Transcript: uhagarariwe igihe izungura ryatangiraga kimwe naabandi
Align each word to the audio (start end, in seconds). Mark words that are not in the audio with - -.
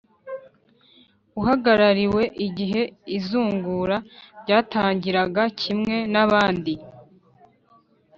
uhagarariwe 1.39 2.23
igihe 2.47 2.81
izungura 3.17 3.97
ryatangiraga 4.41 5.43
kimwe 5.59 5.95
naabandi 6.11 6.73